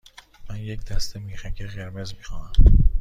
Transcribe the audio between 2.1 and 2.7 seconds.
می خواهم.